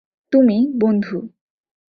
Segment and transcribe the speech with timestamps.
[0.33, 1.17] তুমি, বন্ধু।